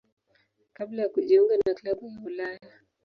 [0.73, 2.71] kabla ya kujiunga na klabu ya Ulaya.